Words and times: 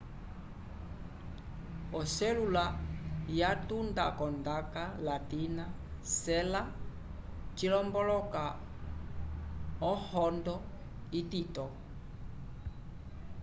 oselula 1.99 2.65
yatunda 3.39 4.05
k'ondaka 4.17 4.83
latina 5.07 5.65
sella 6.21 6.61
cilomboloka 7.57 8.43
ohondo 9.91 10.55
itito 11.21 11.65